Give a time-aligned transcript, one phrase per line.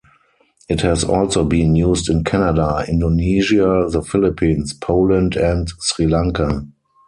[0.67, 6.65] It has also been used in Canada, Indonesia, the Philippines, Poland and Sri Lanka.